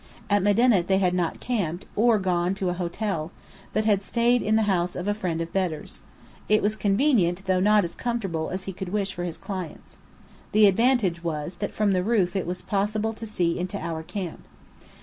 At 0.31 0.41
Medinet 0.41 0.87
they 0.87 0.97
had 0.97 1.13
not 1.13 1.39
camped, 1.39 1.85
or 1.95 2.17
gone 2.17 2.55
to 2.55 2.69
an 2.69 2.75
hotel, 2.77 3.31
but 3.71 3.85
had 3.85 4.01
stayed 4.01 4.41
in 4.41 4.55
the 4.55 4.63
house 4.63 4.95
of 4.95 5.07
a 5.07 5.13
friend 5.13 5.39
of 5.41 5.53
Bedr's. 5.53 6.01
It 6.49 6.63
was 6.63 6.75
convenient, 6.75 7.45
though 7.45 7.59
not 7.59 7.83
as 7.83 7.93
comfortable 7.93 8.49
as 8.49 8.63
he 8.63 8.73
could 8.73 8.89
wish 8.89 9.13
for 9.13 9.25
his 9.25 9.37
clients. 9.37 9.99
The 10.53 10.65
advantage 10.65 11.23
was, 11.23 11.57
that 11.57 11.69
from 11.71 11.91
the 11.93 12.01
roof 12.01 12.35
it 12.35 12.47
was 12.47 12.63
possible 12.63 13.13
to 13.13 13.27
see 13.27 13.59
into 13.59 13.77
our 13.77 14.01
camp. 14.01 14.47